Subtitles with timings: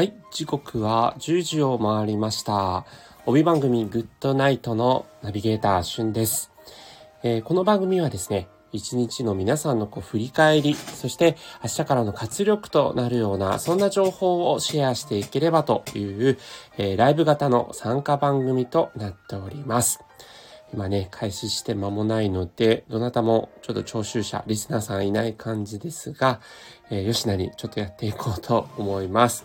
[0.00, 2.86] はい、時刻は10時を回りました。
[3.26, 6.50] 帯番組グッドナイトのナビゲーター、しゅんです。
[7.22, 16.38] えー、この番組はですね、一日の皆さんのこう振り返り、そして明日からの活力となるような、そんな情報をシェアしていければという、
[16.78, 20.02] えー、ライブ型の参加番組となっております。
[20.72, 26.40] 今ね、開始して間もないので、どなたもちょっと聴衆者、リスナーさんいない感じですが、
[26.90, 29.44] えー、よしなにちょっとやっていこうと思います。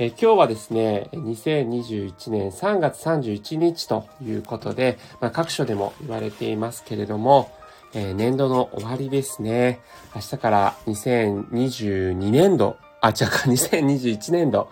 [0.00, 7.52] え、今日はですね、2021年3月31日ということで、まあ、各所でも言われていますけれども、
[7.94, 9.78] えー、年度の終わりですね。
[10.12, 14.68] 明日から2022年度、あ、違うか、2021年度、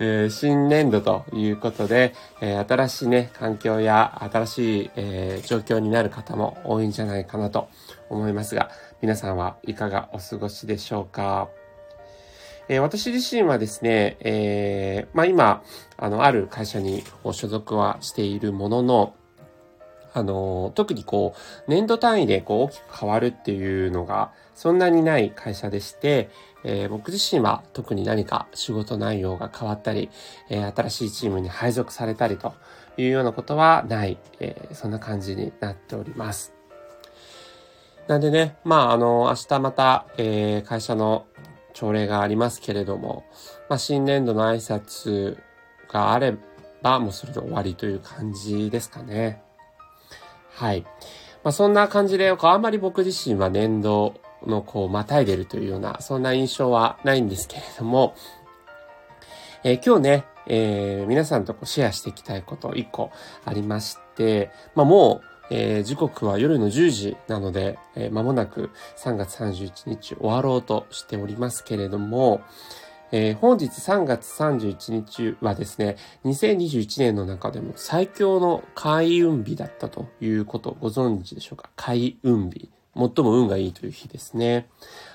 [0.00, 7.70] えー、新年度ということで、えー、新しいね、環境や新しい、え、状況になる方も多いんじゃないかなと
[8.10, 11.48] 思いますが、皆さんはいかがお過ごしでしょうか？
[12.68, 15.62] え私自身はですね、えまあ、今、
[15.96, 17.02] あの、ある会社に
[17.32, 19.14] 所属はしているものの、
[20.12, 26.30] あの、特にこう、年度単位でこう大きく変わるっていうのが、そんなにない会社でして、
[26.64, 30.10] えー、僕自身は特に何か仕事内容が変わったり、
[30.50, 32.54] えー、新しいチームに配属されたりと
[32.96, 36.52] いうようなことはない、えー、そんな感じになっております。
[38.08, 41.26] なんでね、まあ、あの、明日また、え会社の
[41.78, 43.24] 朝礼がありますけれども、
[43.68, 45.38] まあ、新年度の挨拶
[45.88, 46.34] があれ
[46.82, 49.40] ば、もうそれで終わりという感じですかね。
[50.54, 50.82] はい。
[51.44, 58.16] まあ、そんな感じで、あんまり僕自身は年度のこう、またいでるというような、そんな印象はないんですけれども、
[59.62, 63.12] えー、今日ね、えー、皆さんとこうシェアしていきたいこと1個
[63.44, 72.42] ありまして、まあ、もう、えー、時刻は夜の10時なので、えー、間もなく3月31日終わろうとしておりますけれども、
[73.10, 81.70] えー、本日3月31日はですね、2021年の中でも最強の開運日だったということをご存知でしょうか？
[81.76, 82.70] 開運日。
[82.94, 84.68] 最も運がいいという日ですね。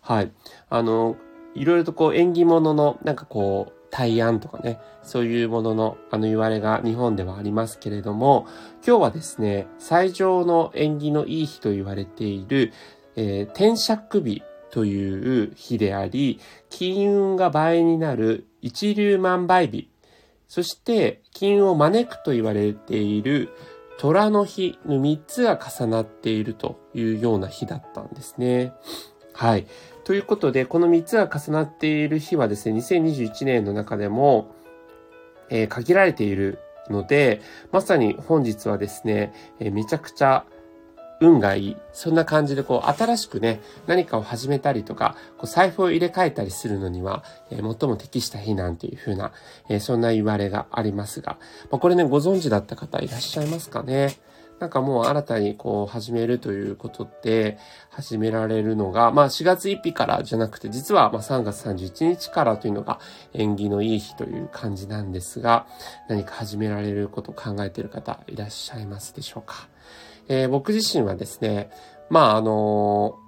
[0.00, 0.32] はい。
[0.70, 1.16] あの、
[1.54, 8.46] いろいろとこう縁起物のなんかこう、対案とかね、そういうもののあの言われが日本ではありますけれども、
[8.86, 12.72] 今日はですね、最上の縁起のいい日と言われている、
[13.16, 19.88] えー、天釈日という日であり、金運が倍になる一粒万倍日、
[20.48, 23.50] そして金運を招くと言われている
[23.98, 28.72] 虎の日の3つが重なっているというような日だったんですね。
[29.32, 29.66] はい。
[30.06, 34.54] ということで、この3つが重なっている日はですね、2021年の中でも、
[35.50, 37.40] えー、限られているので、
[37.72, 40.44] まさに本日はですね、えー、めちゃくちゃ
[41.20, 41.76] 運がいい。
[41.92, 49.32] そんな感じで、こう、新しくね、何かを始めたりとか、こう財布を入れ替えたりするのには、えー、最も適した日なんていう風な、
[49.68, 51.36] えー、そんな言われがありますが、
[51.72, 54.20] まあ、これね、ご存知だった方いらっしゃいますかね。
[54.58, 57.58] なんかもう新たにこう始めるということで
[57.90, 62.98] 始められるのが、まあ4月1日からじゃなくて実はまあ3月31日からというのが
[63.34, 65.66] 縁起のいい日という感じなんですが、
[66.08, 69.68] 何か始められることを考えている方いらっしゃいますでしょうか。
[70.28, 71.70] えー、僕自身はですね、
[72.08, 73.18] まああの、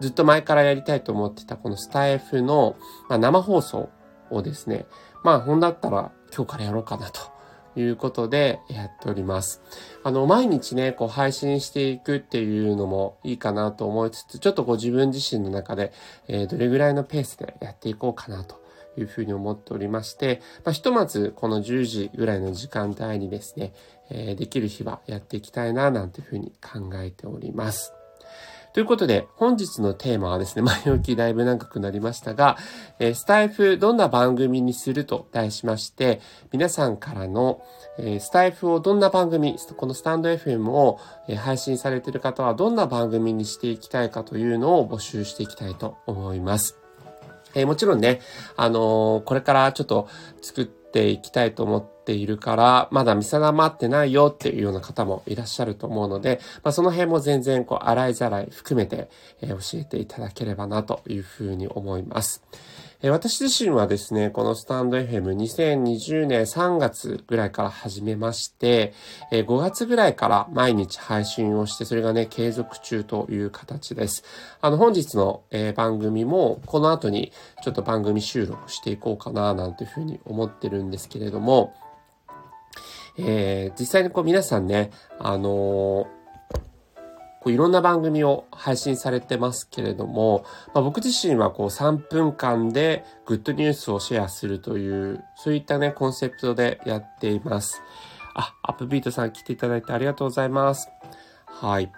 [0.00, 2.76] ずっと前からやりたいと思ってたこのスタイフの、
[3.08, 3.88] 生放送
[4.30, 4.86] をですね、
[5.22, 7.31] まあ本だったら今日からやろうかなと
[7.76, 9.62] いうことでやっております。
[10.02, 15.92] あの、毎日ね、こう配信していくっていうのもいいかなと思いつつ、ちょっとこう自分自身の中で、
[16.28, 18.60] えー、どれぐらいのペースでやっていこうかなと
[18.96, 23.72] いうふうに思っておりまして、まあ、ひとまずこの10時ぐらいの時間帯にですね、
[24.10, 27.94] えー、できる日はやっていきたいな、なんていうふうに考えております。
[28.72, 32.56] ということで、本日のテーマはですね、 前置きだいぶ長くなりましたが、
[32.98, 36.20] えスタイフどんな番組にすると題しまして、
[36.52, 37.60] 皆さんからの、
[37.98, 46.78] えスタイフをどんな番組、このスタンド FM を、え配信されている方はどんな番組にしていきたいかというのを募集していきたいと思います。
[47.54, 48.20] えもちろんね、
[48.56, 50.08] あのこれからちょっと
[50.40, 59.08] 作っていきたいと思ってっているから、まだ見定まってないよっていうような方もいらっしゃると思うので、まあ、その辺も全然こう洗いざらい含めて、
[59.40, 62.42] え教えていただければなというふうに思います。
[63.04, 68.94] え私自身はですね、このスタンド FM2020 年3月ぐらいから始めまして、
[69.32, 74.22] え5月ぐらいから毎日配信をして、それがね、継続中という形です。
[74.60, 77.32] あの、本日の、え番組も、この後に
[77.64, 81.74] ちょっと番組収録していこうかな、なんていうふうに思ってるんですけれども、
[83.18, 86.22] えー、実際にこう皆さんね、あのー
[87.42, 90.44] こういろんな番組を配信されてますけれども、
[90.74, 97.82] まあ、僕自身はこう3分間でグッドニュースをシェアするという、そういったね、コンセプトでやっています。
[98.34, 100.88] あ、アップビートさん来ていただいてありがとうございます。
[101.46, 101.90] はい。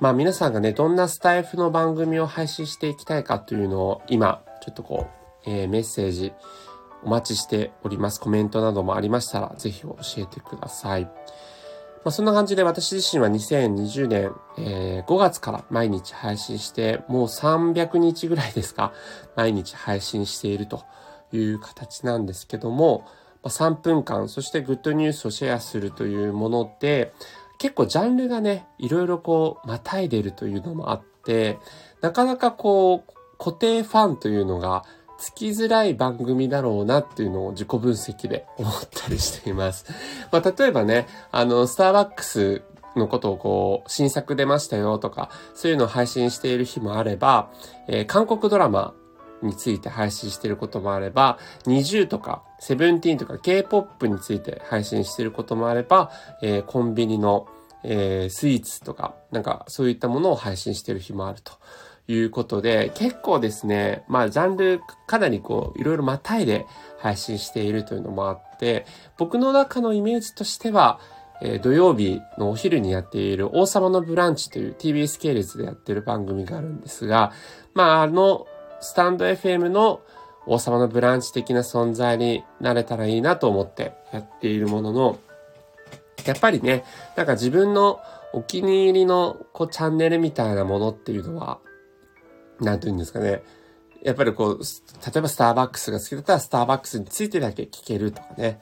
[0.00, 5.06] まあ皆さんがね、どんなスタイフの番組を配信していきたいかというのを今、ちょっとこ
[5.46, 6.34] う、えー、メッセージ
[7.02, 8.20] お待ちしております。
[8.20, 11.04] コメントなどもありましたら、ぜひ教えてください。
[11.04, 18.92] まあ、そんな感じで私自身は2020年、えー、5月から毎日配信して、もう300日ぐらいですか、
[19.34, 20.84] 毎日配信していると
[21.32, 23.04] いう形なんですけども、
[23.42, 27.12] まあ、3分間、そしてグッドニュースをシェアするというもので、
[27.58, 31.58] 結構ジャンルがね、いろいろこう、またいでるというのもあって、
[32.02, 34.84] なかなかこう、固定ファンというのが
[35.18, 39.86] つきづらい番組だろうなっていうのを自己分析で思ったりしています。
[40.30, 42.62] まあ、例えばね、あの、スターバックス
[42.96, 47.50] のことをこう、新作出ましたよとか、そういうのを配信している日もあれば、
[47.88, 48.94] えー、韓国ドラマ
[49.42, 56.10] について配信していることもあれば、20とか、セブンティーンとか K-POP について配信していることもあれば、
[56.42, 57.46] えー、コンビニの、
[57.84, 61.52] えー、スイーツとか、なんかそういったものを配信している日もあると
[62.08, 66.66] いうことで、結構ですね、まあジャンルかなりこう、いろいろまたいで
[66.98, 68.86] 配信しているというのもあって、
[69.18, 71.00] 僕の中のイメージとしては、
[71.42, 77.32] えー、土曜日のお昼にやっている王様のブランチという TBS 系列でやってる番組があるんですが、
[77.74, 78.46] まああの、
[78.80, 80.00] スタンド FM の
[80.46, 85.18] 王様のブランチ的な存在になれたらいいなと思ってやっているものの、
[86.24, 86.84] やっぱりね、
[87.16, 88.00] なんか自分の
[88.32, 91.58] お気に入りのこうチャンネルみたいなものっていうのは、
[92.60, 93.42] なんて言うんですかね。
[94.02, 98.60] やっぱりこう、例えばスターバックスが好きだったらスターバックスについてだけ聞けるとかね。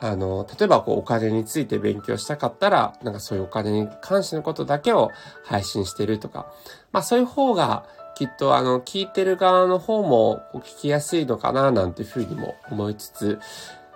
[0.00, 5.10] あの、例えばこうお金について勉強したかったら、なんかそういうお金に関してのことだけを
[5.44, 6.52] 配信してるとか。
[6.90, 13.40] まあそういう方がきっとあの、聞いてる側の方も聞きやすいのかななんていうふうにも思いつつ、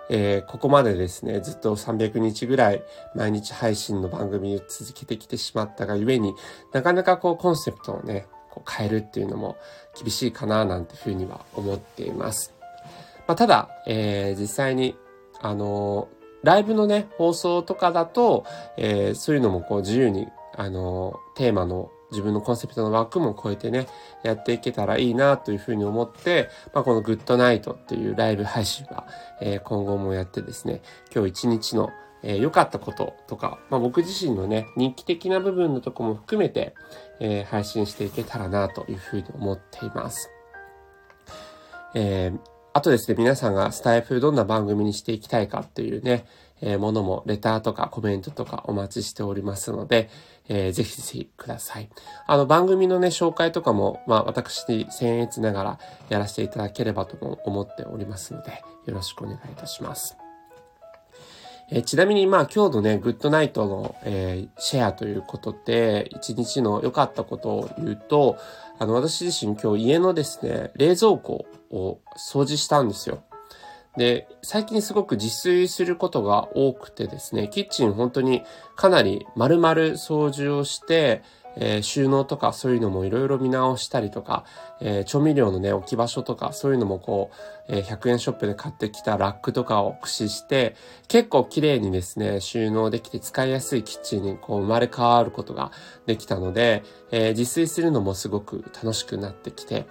[0.09, 2.83] えー、ここまでですね、ずっと300日ぐらい
[3.13, 6.33] 毎日配信の番組を続けてきてしまったがゆえに
[6.71, 8.27] なかなかこうコンセプトをね、
[8.57, 9.57] こう変えるっていうのも
[9.99, 12.53] 厳しいかななんていうふうには思っています。
[13.27, 14.95] まあ、ただ、えー、実際に、
[15.41, 18.45] あのー、ライブのね、放送とかだと、
[18.77, 20.27] えー、そういうのもこう自由に、
[20.59, 23.87] あのテーマの自分のコンセプトの枠も超えてね、
[24.23, 29.05] やっていけたらいいなというふうに思って、まあ、このグッドナイトっていうライブ配信は、
[29.41, 30.81] えー、今後もやってですね、
[31.13, 31.91] 今日一日の、
[32.23, 36.73] えー、かったこととか、まあ、僕自身のね、人気的な部分のとこも含めて、
[37.19, 40.29] えー、配信していけたらなというふうに思っています。
[41.93, 42.39] えー、
[42.73, 46.25] あとですね、皆さんがスタイフどんな番組にしていきたいかっていうね、
[46.61, 50.09] えー、ものもレターとかコメントとかお待ちしておりますので、
[50.47, 51.89] えー、ぜひぜひください。
[52.25, 55.79] あの番組のね、紹介とかも、まあ私僭越ながら
[56.09, 60.17] やらせていただければとも思っておりますので、よろしくお願いいたします。
[61.69, 68.37] えー、ちなみにまあ今日のね、グッドナイトの、えー、シェアということで、一日の良かったことを言うと、
[68.79, 73.23] あの私自身今日家のですね、冷蔵庫を掃除したんですよ。
[73.97, 78.43] で、最近すごく自炊することが多くてですね、キッチン本当に
[78.75, 81.23] かなり丸々掃除をして、
[81.59, 84.45] えー、収納とかそういうのもいろいろ見直したりとか、
[84.79, 87.31] えー、調味料のね、置き場所とかそういうのもこ
[87.69, 90.75] う、えー、100円ショップで買ってきたラックとかを駆使して、
[91.07, 95.71] 結構綺麗にですね、収納できて使いやすいキッチンにこう生まれ変わることが
[96.05, 99.85] できたので、え自炊するのもすごく楽しくなってきて、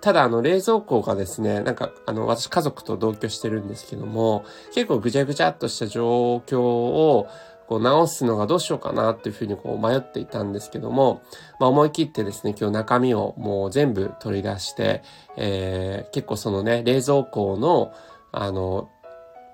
[0.00, 4.44] ただ、あの、冷蔵庫がですね、なんか、あの、私家族と同居してるんですけども、
[4.74, 7.28] 結構ぐちゃぐちゃっとした状況を、
[7.66, 11.22] こう直すのがどうしようかなっていうふうにこう迷っていたんですけども、
[11.58, 15.02] まあ思い切ってですね、今日中身をもう全部取り出して、
[15.36, 17.92] えー、結構そのね、冷蔵庫の、
[18.32, 18.90] あの、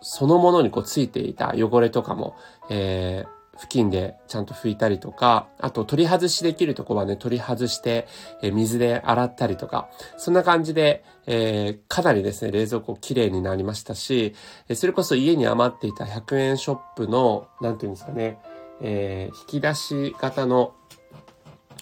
[0.00, 2.34] そのものにこうついていた汚れとかも、
[2.70, 8.08] えー、付近でちゃんと拭いたりとか、あと取り外しできるとこはね、取り外して、
[8.40, 14.34] え水で洗ったりとか、そんな感じで、えー、かなりですね、冷蔵庫綺麗になりましたし、
[14.70, 18.38] えそれこそ家に余っていた100円ショップの、なんていうんですかね、
[18.80, 20.72] えー、引き出し型の、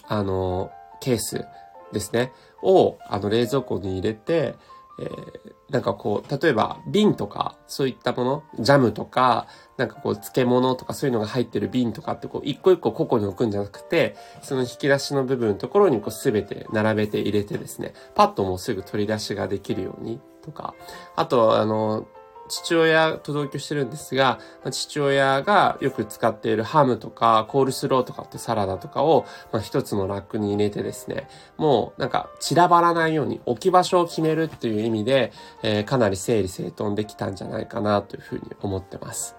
[0.05, 1.45] あの、ケース
[1.93, 4.55] ですね、を、あの、冷蔵庫に入れて、
[4.99, 20.75] えー、なんかこう、例えば瓶とか、そういったもの、ジャムとか、なんかこう、漬物とかそういうのが入ってる瓶とかってこう、一個一個個々に置くんじゃなくて、その引き出しの部分のところにこう、すべて並べて入れてですね、パッともうすぐ取り出しができるようにとか、
[21.15, 22.07] あと、あの、
[22.49, 24.39] 父親と同居してるんですが、
[24.71, 35.31] 父親がよく使っているハムとかコールスローとかってサラダとかを、まあ、一つのラックに入れてですね、もうなんか散らばらないように置き場所を決めるっていう意味で、
[35.63, 39.35] えー、かなり整理整頓できたんじゃないかなというふうに思ってます。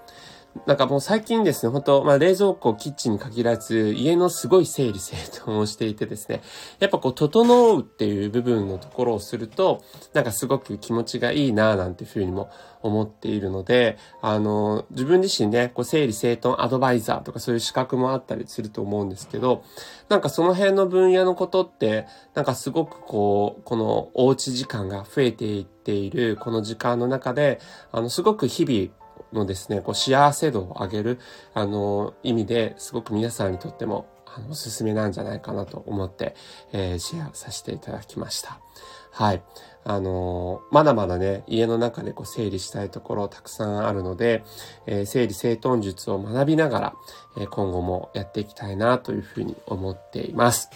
[0.66, 6.42] なんかもう最近ですね、本当まあ冷蔵庫、キッチンに限らず、家のすごい整理整頓をしていてですね、
[6.80, 12.50] やっぱこう、整うっていう部分のところをすると、なんかすごく気持ちがいいなぁなんていうふうにも
[12.82, 19.62] 思っているので、あの、自分自身ね、こう、整理整頓アドバイザーとかそういう資格もあったりすると思うんですけど、
[20.08, 27.60] なんかその辺の分野のことって、なんかすごくこう、このおうち時間が増えていっている、この時間の中で、
[27.92, 28.99] あの、すごく日々、
[29.32, 31.18] のですね、こう幸せ度を上げる、
[31.54, 36.34] あの、意味ですごく皆さんにとっても、あの、おすすめなんじゃないかなと思って、
[36.72, 38.60] えー、シェアさせていただきました。
[39.10, 39.42] はい。
[39.82, 44.44] あのー、まだまだね、家の中でこう整理したいところたくさんあるので、
[44.86, 46.94] えー、整理整頓術を学びながら、
[47.38, 50.68] えー、今後もやっていきたいなというふうに思っています。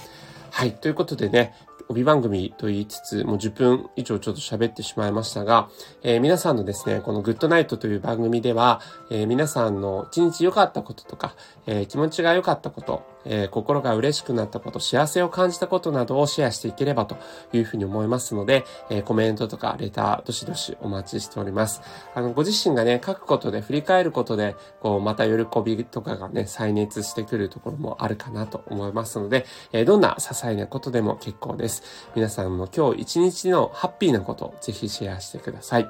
[0.51, 0.73] はい。
[0.73, 1.55] ということでね、
[1.89, 5.69] 帯番組と言いつつ、もう10分以上ちょっと喋ってしまいましたが、
[6.03, 11.35] えー、皆さんのですね、このグッドナイトという番組では、えー、皆さんの一日良かったこととか、
[11.67, 17.17] えー、気持ちが良かったこと、えー、心が嬉しくなったこと、幸せを感じたことなどをシェアしていければと
[17.53, 21.83] いうふうに思いますので、えー、コメントとかレター、どしどしお待ちしております。
[22.15, 31.83] あの、ご自身がね、書くことで、振り返ることで、こう、また喜びとかがね、再熱してくるところもあるかなと思いますので、えー、どんな些細なことでも結構です。
[32.15, 35.89] 皆さんの今日一日のハッピーなこと、ぜひシェアしてください。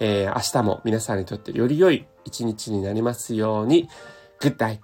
[0.00, 3.88] えー、明日も皆さんにとってより良い一日になりますように、
[4.40, 4.80] グッダイ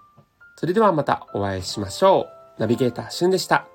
[0.64, 2.58] それではまたお会いしましょう。
[2.58, 3.68] ナビゲーターしゅんでした。